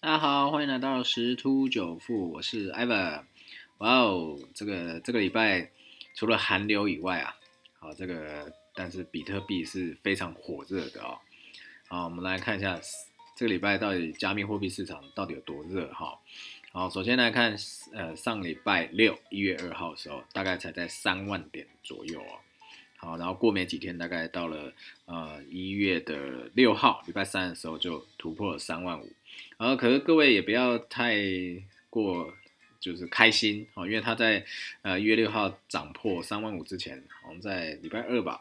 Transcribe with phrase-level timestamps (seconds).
[0.00, 3.24] 大家好，欢迎来到十突九富，我是 Ivan。
[3.78, 5.72] 哇哦，这个这个礼拜
[6.14, 7.34] 除了寒流以外啊，
[7.80, 11.18] 好这个但是比特币是非常火热的哦。
[11.88, 12.80] 好，我们来看一下
[13.34, 16.16] 这个礼拜到底加密货币市场到底有多热哈。
[16.70, 17.56] 好，首先来看
[17.92, 22.38] 呃上礼拜六一月二号的时候，大概才在三万点左右哦。
[22.98, 24.72] 好，然后过没几天，大概到了
[25.06, 29.12] 呃一月的六号，礼拜三的时候就突破了三万五。
[29.56, 31.16] 然后可是各位也不要太
[31.90, 32.32] 过
[32.80, 34.44] 就是开心哦，因为它在
[34.82, 38.40] 呃一月六号涨破三万五之前，好像在礼拜二吧，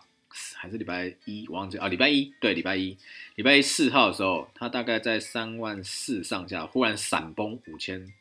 [0.55, 2.95] 还是礼拜一，我忘记啊，礼拜一对，礼拜一，
[3.35, 8.13] 礼拜四号的时候，它大概在三万四上下，忽然闪崩五千，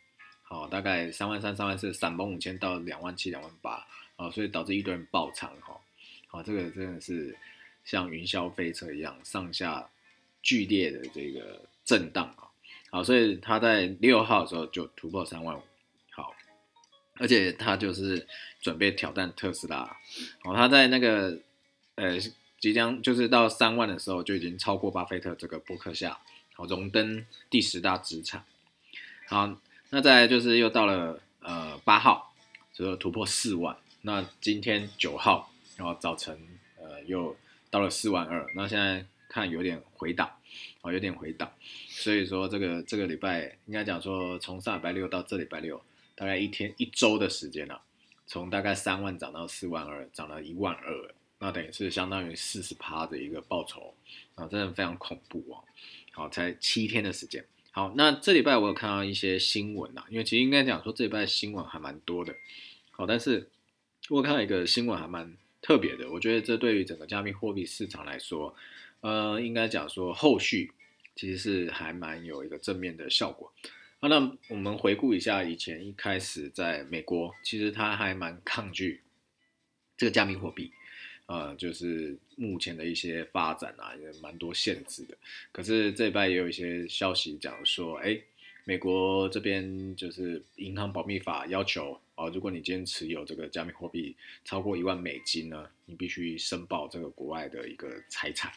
[0.43, 5.79] 好，大概三万三、三万四，闪崩五千到两万七、两万八，啊，所以导致一堆人爆仓哈。
[6.29, 7.37] 好，这个真的是
[7.85, 9.87] 像云霄飞车一样上下
[10.43, 12.46] 剧烈的这个震荡啊！
[12.97, 15.61] 好，所以他在六号的时候就突破三万五，
[16.13, 16.35] 好，
[17.17, 18.27] 而且他就是
[18.63, 19.99] 准备挑战特斯拉。
[20.43, 21.39] 好，他在那个
[21.97, 22.17] 呃
[22.59, 26.19] 即将就是到三万的时候就已经超过巴菲特这个伯克夏，
[26.55, 28.43] 好荣登第十大资产。
[29.29, 29.55] 好，
[29.91, 32.33] 那再就是又到了呃八号，
[32.73, 33.77] 就突破四万。
[34.01, 35.53] 那今天九号。
[35.77, 36.35] 然后早晨，
[36.79, 37.37] 呃，又
[37.69, 39.05] 到了四万二，那现在
[39.37, 40.31] 看有点回档，
[40.81, 41.53] 哦，有点回档，
[41.89, 45.79] 所以说这个这个礼拜应该讲说，从上礼拜六到这礼拜六，
[46.15, 47.83] 大概一天一周的时间了，
[48.27, 53.93] 从大概三万涨到四万二，涨了一万二，那等于是相当于四十趴的一个报酬，
[54.37, 55.61] 啊，真的非常恐怖啊！
[56.13, 62.35] 好，才七天的时间，好，那这礼拜我有看到一些新闻呐，因为其实应该讲说这礼拜新闻还蛮多的，
[62.91, 63.51] 好，但是
[64.09, 65.37] 我看到一个新闻还蛮。
[65.63, 68.55] 特别的，我觉得这对于整个加密货币市场来说，
[69.07, 70.73] 呃，应该讲说后续
[71.15, 73.53] 其实是还蛮有一个正面的效果。
[74.01, 79.01] 啊，那我们回顾一下以前一开始在美国，其实他还蛮抗拒
[79.97, 80.73] 这个加密货币，
[81.27, 85.17] 呃，就是目前的一些发展啊，也蛮多限制的。
[85.53, 88.21] 可是这一拜也有一些消息讲说，哎。
[88.69, 98.51] 美国这边就是银行保密法要求啊，如果你今天持有这个加密货币超过一万美金呢，你必须申报这个国外的一个财产，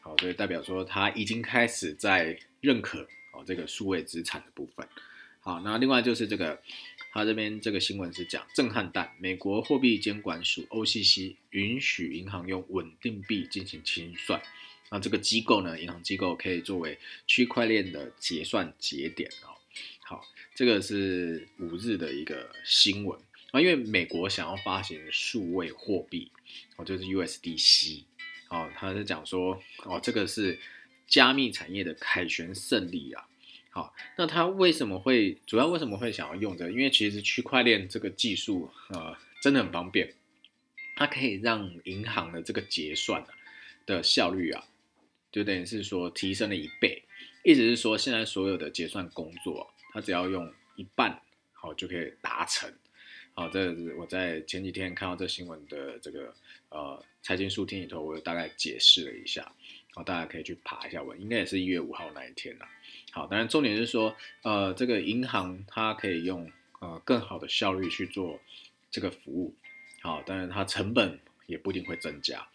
[0.00, 4.86] 好，所以代表说他已经开始在认可哦这个数位资产的部分。
[5.40, 6.60] 好，那另外就是这个，
[7.12, 14.42] 他这边这个新闻是讲震撼弹，美国货币监管署 OCC 允许银行用稳定币进行清算。
[14.90, 19.56] 那这个机构呢，银行机构可以作为区块链的结算节点哦。
[20.00, 23.18] 好，这个是五日的一个新闻
[23.52, 26.30] 啊，因为美国想要发行数位货币
[26.76, 28.02] 哦，就是 USDC
[28.50, 30.58] 哦，他是讲说哦，这个是
[31.06, 33.26] 加密产业的凯旋胜利啊。
[33.70, 36.68] 好，那他为什么会主要为什么会想要用这？
[36.70, 40.12] 因为其实区块链这个技术呃真的很方便，
[40.96, 43.24] 它可以让银行的这个结算
[43.86, 44.64] 的效率啊。
[45.30, 47.04] 就等于是说提升了一倍，
[47.44, 51.22] 意思是说现在所有的结算工作，它只要用一半
[51.52, 52.68] 好就可以达成。
[53.34, 56.34] 好，这是我在前几天看到这新闻的这个
[56.68, 59.50] 呃财经书听里头，我大概解释了一下，
[59.94, 62.66] 好，大家可以去爬一下文，应该也是一月五号那一天了。
[63.12, 68.38] 好，当然重点是说，呃，这个银行它可以用呃更好的效率去做
[68.90, 69.54] 这个服务，
[70.02, 72.46] 好，当然它成本也不一定会增加。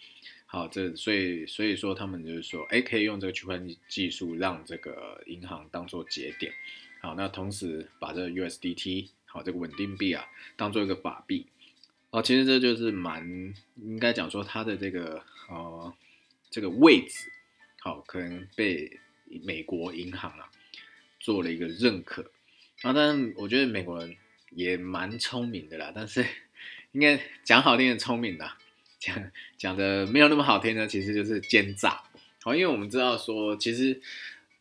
[0.45, 6.53] 好，这所以所以说他们就是说，哎，可以用这个区块链技术让这个银行当做节点，
[7.01, 10.25] 好，那同时把这个 USDT 好这个稳定币啊
[10.55, 11.45] 当做一个法币，
[12.09, 15.93] 哦，其实这就是蛮应该讲说它的这个呃
[16.49, 17.29] 这个位置，
[17.81, 18.97] 好，可能被
[19.43, 20.49] 美国银行啊
[21.19, 22.31] 做了一个认可，
[22.83, 24.15] 啊，但我觉得美国人
[24.51, 26.25] 也蛮聪明的啦，但是
[26.93, 28.49] 应该讲好听的聪明的。
[28.97, 32.01] 讲讲的没有那么好听呢，其实就是奸诈。
[32.41, 34.01] 好，因为我们知道说，其实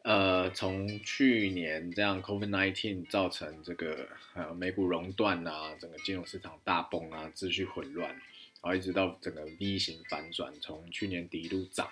[0.04, 8.20] 呃，从去年这样 COVID-19 造成这个呃美股熔断啊，整个金融市场大崩啊，秩序混乱，然
[8.64, 11.90] 后一直到整个 V 型反转，从去年底一路涨，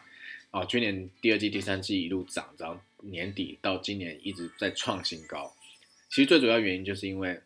[0.50, 5.50] 啊，去年第二季、第三季一路涨，然后年底到今年一直在创新高。
[6.10, 7.40] 其实最主要原因就是因为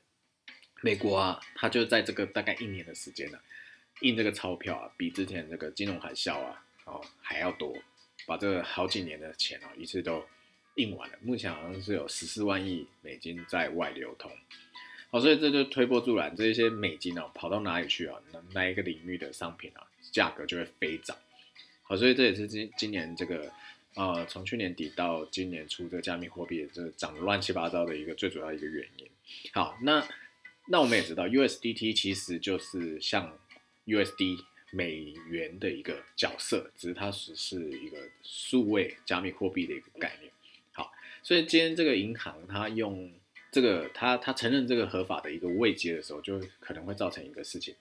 [0.82, 3.38] 美国啊，它就在这个大概一年的时间呢。
[4.00, 7.72] 印这个钞票啊，比之前这个金融海啸啊，哦还要多，
[8.26, 10.22] 把这个好几年的钱啊一次都
[10.76, 11.18] 印完了。
[11.20, 14.30] 目前好像是有十四万亿美金在外流通，
[15.10, 18.18] 好，所以这就推波助澜，这一些美金啊跑到哪里去啊？
[18.32, 21.16] 那那一个领域的商品啊价格就会飞涨。
[21.82, 23.52] 好，所以这也是今今年这个
[23.94, 29.06] 呃，从去年底到今年初，这个加密货币这涨得乱七八糟的一个最主要一个原因。
[29.52, 30.06] 好，那
[30.66, 33.38] 那我们也知道，USDT 其实就是像
[33.86, 40.30] USD 美元的一个角色，只是它只是一个数位加密货币的一个概念。
[41.26, 43.10] 所以今天这个银行它用
[43.50, 47.74] 这个，它它承认这个合法的一个位阶的时候，就可能会造成一个事情。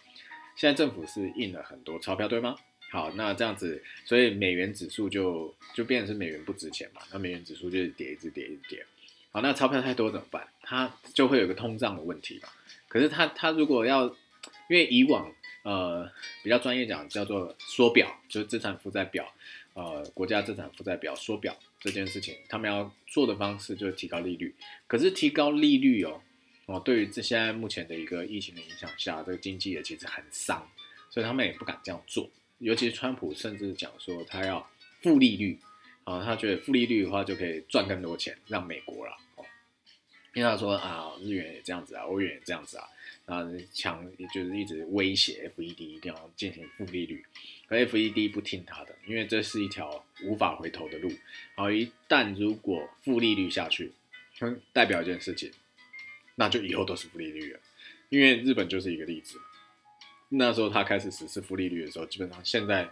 [0.56, 2.56] 现在政府是印了很多钞票，对吗？
[2.90, 8.84] 好，那这样子，所以美元指数就就变成是美元不值钱嘛，那美元指数就是跌，一直跌，一直跌。
[9.30, 10.48] 好，那钞票太多怎么办？
[10.64, 12.50] 它就会有个通胀的问题嘛。
[12.88, 15.32] 可是它它如果要，因为以往
[15.62, 16.10] 呃
[16.42, 19.32] 比较专业讲叫做缩表，就是资产负债表，
[19.76, 24.56] 呃国家资产负债表缩表这件事情，他们要做的方式就是提高利率。
[24.88, 26.20] 可是提高利率哦。
[26.68, 30.68] 哦，对于这现在目前的一个疫情的影响下，这个经济也其实很伤，
[31.12, 32.28] 所以他们也不敢这样做。
[32.58, 34.68] 尤其是川普甚至讲说他要
[35.04, 35.60] 负利率，
[36.06, 39.16] 啊，他觉得负利率的话就可以赚更多钱，让美国了。
[39.36, 39.46] 哦，
[40.34, 42.88] 因为他说啊，日元也这样子啊，欧元也这样子啊，
[43.26, 43.44] 啊，
[43.74, 47.26] 强就是一直威胁 FED 一定要进行负利率，
[47.68, 51.12] 而 FED 不听他的，因为这是一条无法回头的路。
[51.56, 53.92] 好，一旦如果负利率下去，
[54.72, 55.52] 代表一件事情。
[56.38, 57.60] 那就以后都是负利率了，
[58.10, 59.40] 因为日本就是一个例子。
[60.28, 62.92] 那时候他开始实施负利率的时候，基本上现在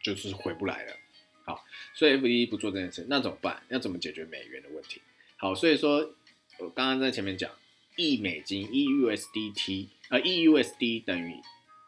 [0.00, 0.96] 就是回不来了。
[1.44, 3.60] 好，所以 FED 不做这件事，那怎么办？
[3.68, 5.02] 要怎么解决美元的问题？
[5.36, 6.14] 好，所以说
[6.58, 7.50] 我刚刚在前面讲，
[7.98, 11.34] 一美金 EUSDT 啊，EUSD 等于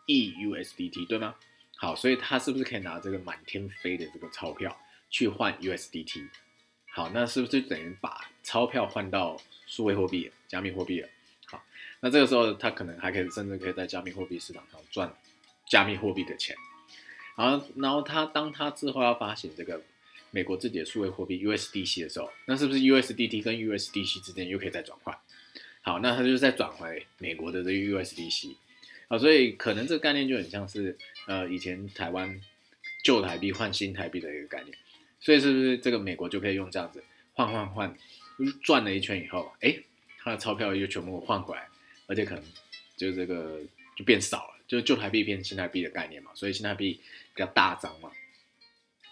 [0.06, 1.36] EUSDT 对吗？
[1.76, 4.76] 好，所以他是不是可以拿这个满天飞的这个钞票
[5.08, 6.28] 去换 USDT？
[6.92, 9.40] 好，那是不是等于把钞票换到？
[9.66, 11.08] 数位货币、加密货币了，
[11.46, 11.62] 好，
[12.00, 15.14] 那这个时候他可能还可以，甚至可以在加密货币市场上赚
[15.68, 16.56] 加密货币的钱。
[17.36, 19.80] 然后，然后他当他之后要发行这个
[20.32, 25.16] 美国自己的数位货币 USDC 的时候，那是不是 USDT 跟 USDC 之间又可以再转换？
[25.82, 28.54] 好，那他就再转回美国的这个 USDC。
[29.08, 30.96] 啊，所以可能这个概念就很像是
[31.26, 32.40] 呃以前台湾
[33.02, 34.76] 旧台币换新台币的一个概念。
[35.20, 37.02] 所以是不是这个美国就可以用这样子
[37.34, 37.96] 换换换？
[38.62, 39.76] 转了一圈以后，哎，
[40.16, 41.68] 他的钞票又全部换回来，
[42.06, 42.42] 而且可能
[42.96, 43.60] 就这个
[43.94, 46.94] 就变少了，就是旧台币变新台币的概念嘛，所以新台币
[47.34, 48.10] 比较大张嘛，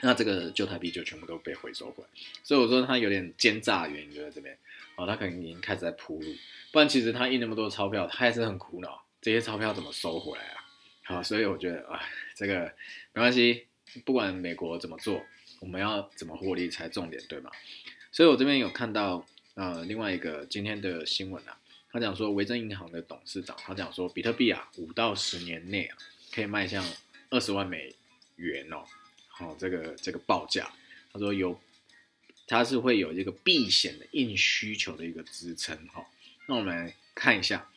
[0.01, 2.09] 那这个旧台币就全部都被回收回来，
[2.43, 4.57] 所以我说他有点奸诈的原因就在这边，
[4.99, 6.27] 哦，他可能已经开始在铺路，
[6.73, 10.65] 不然其实他印那么多钞票，他还是很苦恼，这些钞票怎么收回来啊？
[11.05, 12.03] 好，所以我觉得啊，
[12.35, 12.65] 这个
[13.13, 13.69] 没关系，
[14.05, 15.25] 不管美国怎么做，
[15.61, 17.51] 我们要怎么获利才重点，对吗？
[18.11, 19.25] 所以我这边有看到，
[19.55, 21.57] 呃，另外一个今天的新闻啊，
[21.93, 25.97] 他讲说，维珍银行的董事长，他讲说，比特币啊，五到十年内啊，
[26.35, 26.85] 可以迈向
[27.31, 27.95] 二十万美
[28.35, 28.85] 元哦，
[29.29, 30.69] 好，这个这个报价，
[31.13, 31.59] 他说有，
[32.49, 36.05] 它是会有这个避险的硬需求的一个支撑哈。
[36.47, 37.71] 那我们来看一下，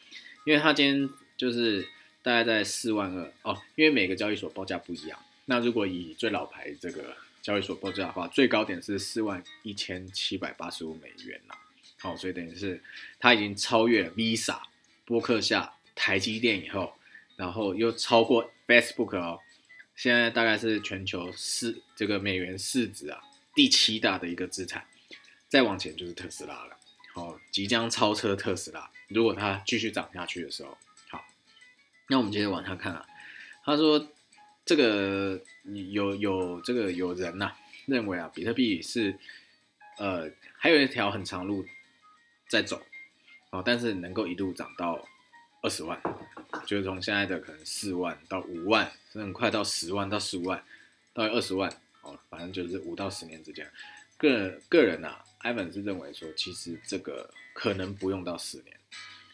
[0.46, 1.88] 因为他今天就是
[2.24, 7.16] 大概在四万二哦，因为每个交易所报价不一样，那如果以最老牌这个。
[7.42, 11.58] 交易所报价的话，最高点是四万一千七百八十五美元啦。
[11.98, 12.80] 好，所以等于是
[13.20, 14.62] 它已经超越 Visa、
[15.06, 16.94] 波克夏、台积电以后，
[17.36, 19.40] 然后又超过 Facebook 哦。
[19.96, 23.20] 现在大概是全球市这个美元市值啊
[23.54, 24.86] 第七大的一个资产，
[25.48, 26.78] 再往前就是特斯拉了。
[27.14, 28.90] 好，即将超车特斯拉。
[29.08, 30.78] 如果它继续涨下去的时候，
[31.10, 31.26] 好，
[32.08, 33.06] 那我们接着往下看啊。
[33.64, 34.08] 他说。
[34.64, 35.42] 这个
[35.92, 37.52] 有有这个有人呐
[37.88, 39.18] 认为啊，比特币是
[39.98, 41.66] 呃还有一条很长路
[42.48, 42.80] 在走
[43.50, 45.04] 哦，但是能够一路涨到
[45.64, 46.00] 二十万，
[46.68, 50.64] 就是从现在的可能四万到五万，甚至很快到十万到十五万
[51.12, 51.76] 到二十万，
[52.32, 53.70] 反正就是五到十年之间。
[54.18, 58.76] 个个人呐艾本是认为说，其实这个可能不用到十年，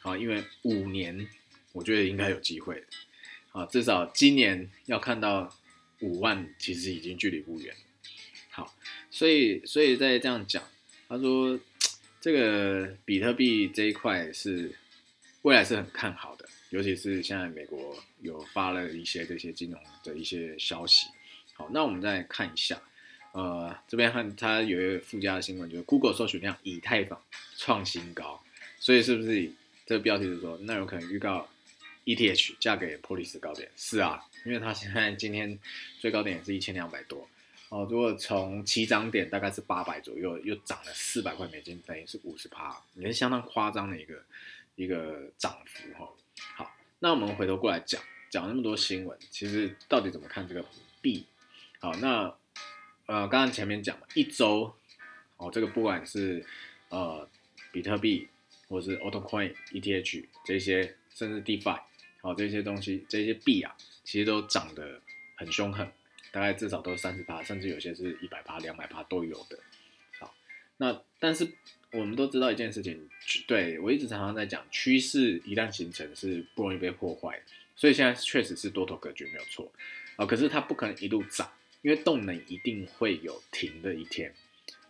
[0.02, 1.26] 啊，因为五年
[1.72, 2.84] 我觉得应该有机会。
[3.52, 5.52] 啊，至少今年要看到
[6.02, 7.76] 五万，其实已经距离不远。
[8.50, 8.76] 好，
[9.10, 10.64] 所以所以在这样讲，
[11.08, 11.60] 他说
[12.22, 14.76] 这个比特币这一块是
[15.42, 21.08] 未来是很看好的，尤其是现在美国有发了一些这些金融的一些消息。
[21.58, 22.80] 好，那我们再看一下，
[23.32, 27.20] 呃，这边看它有一个附加的新闻，就是 Google 搜寻量以太坊
[27.58, 28.40] 创新高，
[28.80, 29.52] 所以是不是
[29.84, 31.50] 这个标题是说，那有可能预告
[32.06, 35.58] ？ETH 价给波利斯高点是啊，因为它现在今天
[36.00, 37.28] 最高点也是一千两百多
[37.70, 37.88] 哦。
[37.90, 44.24] 如果从起涨点大概是八百左右，又涨了四百块美金，等于是五十趴，也是相当夸张的一个
[44.76, 46.08] 一个涨幅哈。
[46.56, 48.00] 好，那我们回头过来讲
[48.30, 50.64] 讲那么多新闻，其实到底怎么看这个
[51.02, 51.26] 币？
[51.80, 52.34] 好，那
[53.06, 54.76] 呃，刚刚前面讲嘛，一周
[55.38, 56.44] 哦，这个不管是
[56.90, 57.30] 呃
[57.72, 58.28] 比特币
[58.68, 61.80] 或是 Altcoin、ETH 这些，甚至 DeFi
[62.22, 65.00] 好这些东西，这些币啊，其实都涨得
[65.36, 65.88] 很凶狠，
[66.32, 69.60] 大概至少都是三十趴，甚至有些是一百趴、两百趴都有的。
[70.20, 70.34] 好，
[70.78, 71.48] 那但是
[71.92, 73.08] 我们都知道一件事情，
[73.46, 77.44] 对我一直常常在讲，趋势一旦形成是不容易被破坏的，
[77.76, 79.72] 所以现在确实是多头格局没有错
[80.16, 81.50] 啊，可是它不可能一路涨。
[81.88, 84.34] 因为动能一定会有停的一天，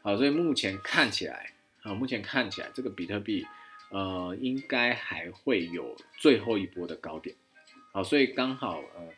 [0.02, 3.46] 好，所以目前看起来，啊，目前看起来这个比特币，
[3.92, 7.36] 呃，应该还会有最后一波的高点，
[7.92, 9.10] 好，所以刚好，呃，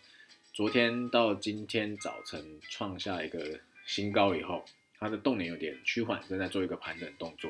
[0.52, 4.66] 昨天到今天早晨创下一个新高以后，
[5.00, 7.50] 它的动能有点趋缓，正在做一个盘整动作，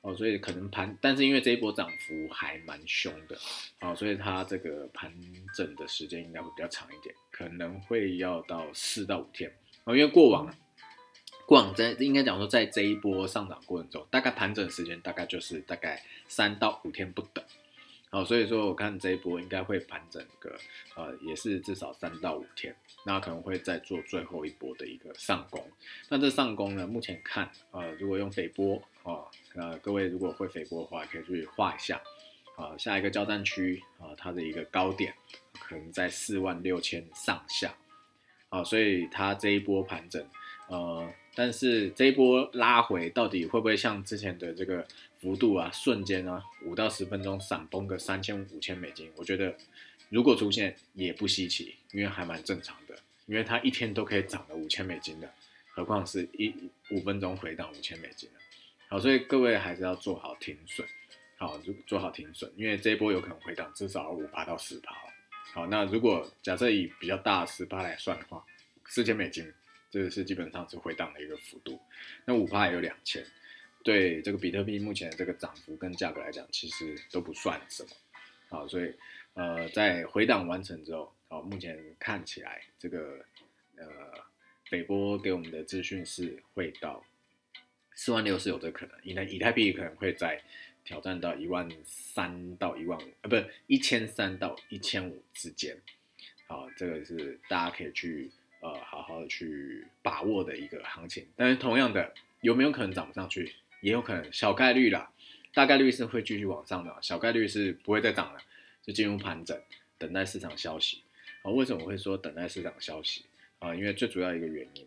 [0.00, 3.38] 哦，所以可能盘，但是因为这一波涨幅还蛮凶的，
[3.78, 5.14] 好，所以它这个盘
[5.54, 9.48] 整的时间应该会比较长一点，可能会要到四到五天。
[9.96, 10.54] 因为过往，
[11.46, 17.44] 过往在应该讲说，在这一波上涨过程中，大概盘整时间大概就是大概三到五天不等。
[18.12, 20.56] 好，所以说我看这一波应该会盘整个，
[20.96, 22.74] 呃，也是至少三到五天，
[23.06, 25.64] 那可能会再做最后一波的一个上攻。
[26.08, 32.02] 那这上攻呢，目前看，呃，如果用斐波，哦，呃，各位如果会斐波的话，可以去画一下，
[32.56, 35.14] 啊，下一个交战区，啊，它的一个高点
[35.52, 37.72] 可能在四万六千上下。
[38.50, 40.24] 啊，所以它这一波盘整，
[40.68, 44.86] 呃，但是这一波拉回到底会不会像之前的这个
[45.20, 49.08] 幅度啊，瞬间啊，五到十分钟闪崩个三千五千美金？
[49.16, 49.54] 我觉得
[50.08, 55.32] 如果出现也不稀奇，因为还蛮正常的，因为它一天都可以涨了五千美金的，
[55.70, 56.52] 何况是一
[56.90, 58.40] 五分钟回档五千美金的。
[58.88, 60.84] 好，所以各位还是要做好停损，
[61.36, 64.92] 好，做好停损，因为这一波有可能回档至少五八到十趴。
[65.52, 68.44] 好，那如果假设以比较大的十趴来算的话，
[68.86, 69.52] 四千美金，
[69.90, 71.80] 这个是基本上是回档的一个幅度。
[72.24, 73.24] 那五趴也有两千，
[73.82, 77.88] 对这个比特币目前这个涨幅跟价格来讲，其实都不算什么。
[78.48, 78.94] 好，所以
[79.34, 83.24] 呃，在回档完成之后，好，目前看起来这个
[83.76, 83.86] 呃，
[84.70, 87.04] 北波给我们的资讯是会到
[87.96, 90.40] 四万六是有这可能，以太以太币可能会在。
[90.90, 95.80] 挑战到一万三到一万五，呃，不是一千三到一千五之间，
[96.48, 98.28] 好，这个是大家可以去
[98.58, 101.28] 呃好好的去把握的一个行情。
[101.36, 103.52] 但是同样的，有没有可能涨不上去？
[103.82, 105.12] 也有可能，小概率啦，
[105.54, 108.40] 大概率是会继续往上的，小概率是不会再涨了，
[108.82, 109.56] 就进入盘整，
[109.96, 111.04] 等待市场消息。
[111.42, 113.24] 啊，为什么我会说等待市场消息？
[113.60, 114.84] 啊，因为最主要一个原因，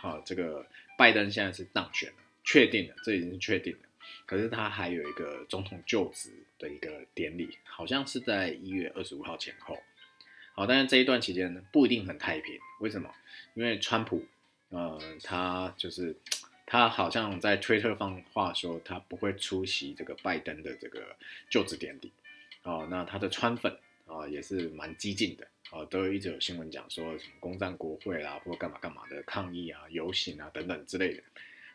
[0.00, 0.66] 好，这个
[0.98, 3.78] 拜登现在是当选了，确定了，这已经是确定了。
[4.26, 9.78] 可是他还有一个总统就职的一个典礼，好像是在一月二十五号前后。
[10.54, 12.58] 好，但是这一段期间呢，不一定很太平。
[12.80, 13.12] 为什么？
[13.54, 14.24] 因为川普，
[14.68, 16.16] 呃，他就是
[16.64, 21.16] 他好像在推特放话说，他不会出席这个拜登的这个
[21.50, 22.12] 就职典礼。
[22.62, 31.22] 哦，那他的川粉啊也是蛮激进的，啊，都一直有新闻讲说什么攻占国会啦，或干嘛干嘛的抗议啊、游行啊等等之类的。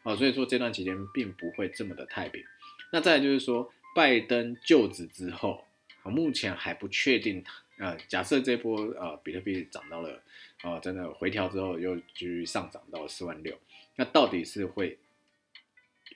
[0.01, 2.43] 好，所以说这段期间并不会这么的太平。
[2.91, 5.65] 那再就是说，拜登就职之后，
[6.03, 7.43] 啊，目前还不确定。
[7.77, 10.21] 呃，假设这波呃比特币涨到了，
[10.61, 13.57] 啊，真的回调之后又继续上涨到四万六，
[13.95, 14.97] 那到底是会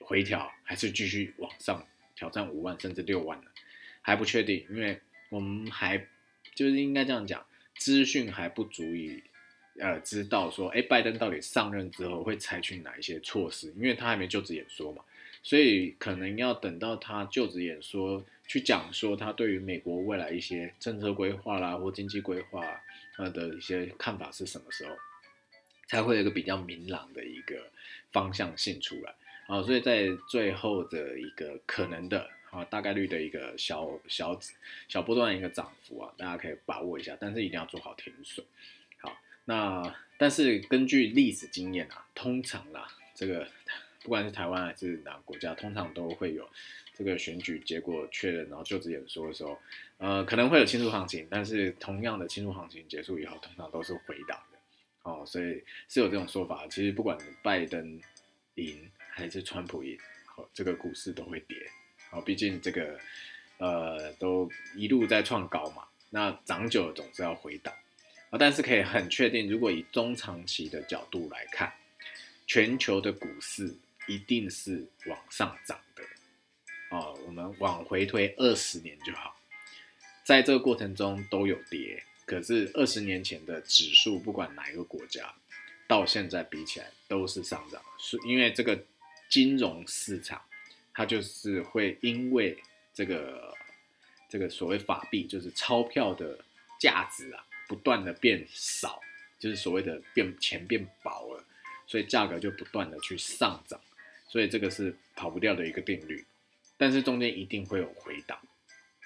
[0.00, 1.86] 回调，还是继续往上
[2.16, 3.50] 挑战五万甚至六万呢？
[4.02, 5.98] 还不确定，因为我们还
[6.54, 9.22] 就是应该这样讲，资讯还不足以。
[9.78, 13.72] 呃，知道说，哎，拜登到底上任之后会采取哪一些措施？
[13.76, 15.02] 因为他还没就职演说嘛，
[15.42, 22.64] 所以可能要等到他就职演说去讲说他对于美国未来一些政策规划啦或经济规划
[23.16, 24.94] 呃的一些看法是什么时候，
[25.88, 27.56] 才会有一个比较明朗的一个
[28.12, 29.12] 方向性出来
[29.48, 29.60] 啊？
[29.60, 34.38] 所以在最后的一个可能的啊大概率的一个小小
[34.86, 38.46] 小波段一个涨幅啊，大家可以把握一下，但是一定要做好停损。
[39.46, 43.46] 那但是根据历史经验啊，通常啦，这个
[44.02, 46.48] 不管是台湾还是哪个国家，通常都会有
[46.94, 49.58] 这个选举结果确认，然后就职演说的时候，
[49.98, 54.58] 呃，可能会有庆祝行情，但是同样的庆祝行情结束以后，通常都是回档的，
[55.02, 56.66] 哦，所以是有这种说法。
[56.68, 58.00] 其实不管拜登
[58.54, 61.56] 赢还是川普赢，好，这个股市都会跌，
[62.08, 62.98] 好，毕竟这个
[63.58, 67.74] 呃都一路在创高嘛，那涨久总是要回档。
[68.38, 71.72] 但是可以很确定，如果以中长期的角度来看，
[72.46, 73.74] 全球的股市
[74.06, 76.02] 一定是往上涨的。
[76.90, 79.36] 哦，我们往回推二十年就好，
[80.24, 85.34] 在这个过程中都有跌，可是二十年前的指数，不管哪一个国家，
[85.88, 88.84] 到现在比起来都是上涨，是因为这个
[89.28, 90.40] 金融市场
[90.92, 92.56] 它就是会因为
[92.92, 93.56] 这个
[94.28, 96.38] 这个所谓法币就是钞票的
[96.78, 99.00] 价值啊，不断的变少，
[99.38, 101.44] 就是所谓的变钱变薄了，
[101.86, 103.80] 所以价格就不断的去上涨，
[104.28, 106.24] 所以这个是跑不掉的一个定律，
[106.76, 108.38] 但是中间一定会有回档，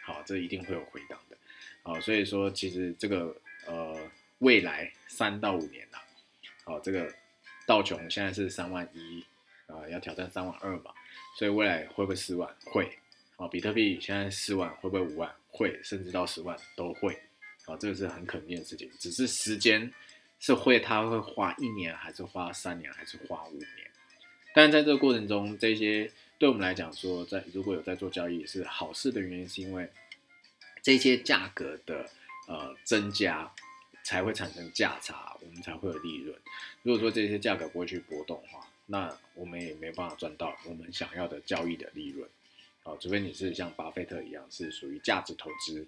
[0.02, 1.36] 好，这一定会有回档的，
[1.82, 3.36] 好，所以说其实这个
[3.66, 6.02] 呃未来三到五年啊。
[6.64, 7.10] 好，这个
[7.66, 9.24] 道琼现在是三万一
[9.68, 10.92] 啊，要挑战三万二嘛，
[11.38, 12.54] 所以未来会不会四万？
[12.66, 12.98] 会。
[13.36, 15.34] 好，比特币现在四万，会不会五万？
[15.48, 17.18] 会，甚至到十万都会。
[17.68, 19.92] 啊，这个是很肯定的事情，只是时间
[20.40, 23.68] 是会，它会花一年，还是花三年，还是花五年？
[24.54, 29.88] 但在这个过程中，这些对我们来讲说，在如果有在做交易是好事的原因，是因为
[30.82, 32.08] 这些价格的
[32.46, 33.52] 呃增加。
[34.04, 36.34] 才会产生价差，我们才会有利润。
[36.82, 42.26] 如果说这些价格不会去波动的话，那我们也没办法赚到我们想要的交易的利润。
[42.82, 45.86] 好，除非你是像巴菲特一样是属于价值投资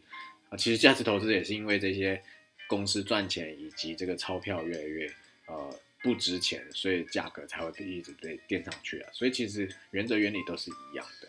[0.50, 0.56] 啊。
[0.58, 2.22] 其实价值投资也是因为这些
[2.68, 5.10] 公司赚钱以及这个钞票越来越
[5.46, 9.10] 呃不值钱，所以价格才会一直被垫上去啊。
[9.14, 11.28] 所以其实原则原理都是一样的。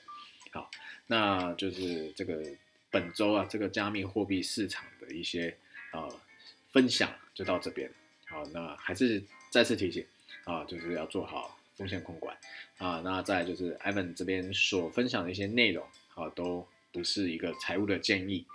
[0.51, 0.69] 好，
[1.07, 2.43] 那就是这个
[2.89, 5.55] 本周啊，这个加密货币市场的一些
[5.93, 6.19] 呃。
[6.73, 7.91] 分享就到这边，
[8.27, 10.05] 好，那还是再次提醒
[10.45, 12.37] 啊，就是要做好风险控管
[12.77, 13.01] 啊。
[13.03, 15.85] 那再就是 Evan 这边所分享的一些内容，
[16.15, 18.45] 啊，都不是一个财务的建议，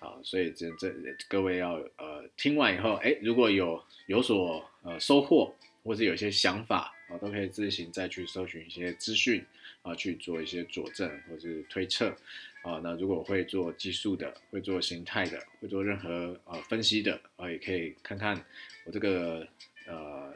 [0.00, 0.92] 好，所以这这
[1.28, 5.54] 各位要呃听完以后，哎，如果有有所呃收获，
[5.84, 9.44] 或者有些想法啊，都可以自行再去搜寻一些资讯
[9.82, 12.16] 啊，去做一些佐证或者是推测。
[12.62, 18.36] 啊，那如果会做技术的，会做形态的，会做任何呃分析的，啊，也可以看看
[18.84, 19.46] 我这个
[19.86, 20.30] 呃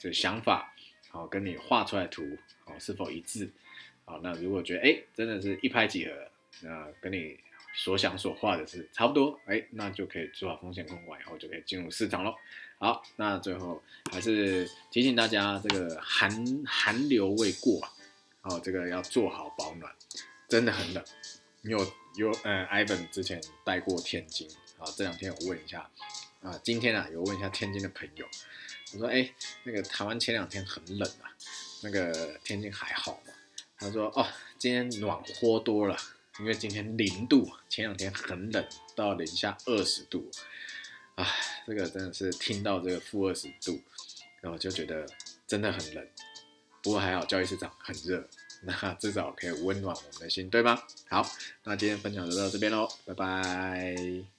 [0.00, 0.74] 这想法，
[1.10, 2.24] 好，跟你画出来图，
[2.64, 3.50] 好是否一致？
[4.06, 6.12] 好，那如果觉得哎真的是一拍即合，
[6.62, 7.38] 那跟你
[7.78, 12.34] 所想所画的是差不多，哎，那就可以做好风险控管，以后就可以进入市场喽。
[12.78, 16.28] 好，那最后还是提醒大家，这个寒
[16.66, 17.88] 寒流未过啊，
[18.42, 19.94] 哦，这个要做好保暖，
[20.48, 21.04] 真的很冷。
[21.60, 21.78] 你有
[22.16, 24.48] 有呃，Ivan 之前待过天津
[24.78, 25.88] 啊，这两天我问一下
[26.42, 28.26] 啊，今天啊有问一下天津的朋友，
[28.94, 31.30] 我说哎，那个台湾前两天很冷啊，
[31.84, 33.32] 那个天津还好吗？
[33.78, 34.26] 他说哦，
[34.58, 35.96] 今天暖和多了，
[36.40, 40.30] 因为今天零度，前两天很冷，到零下二十度，
[41.16, 41.26] 唉，
[41.66, 43.80] 这个真的是听到这个负二十度，
[44.40, 45.04] 然后就觉得
[45.46, 46.06] 真的很冷，
[46.82, 48.28] 不过还好教育市场很热。
[48.62, 50.82] 那至少可以温暖我们的心，对吗？
[51.08, 51.24] 好，
[51.62, 54.37] 那今天分享就到这边喽，拜拜。